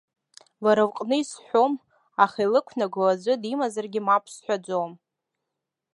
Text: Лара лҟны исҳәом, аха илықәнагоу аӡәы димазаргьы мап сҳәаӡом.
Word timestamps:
Лара 0.63 0.83
лҟны 0.89 1.15
исҳәом, 1.21 1.73
аха 2.23 2.39
илықәнагоу 2.45 3.07
аӡәы 3.11 3.33
димазаргьы 3.41 4.01
мап 4.07 4.25
сҳәаӡом. 4.33 4.91